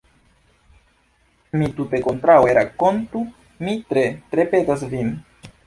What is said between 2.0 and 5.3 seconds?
kontraŭe; rakontu, mi tre, tre petas vin.